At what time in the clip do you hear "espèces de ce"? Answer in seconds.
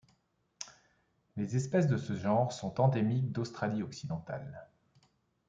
1.55-2.15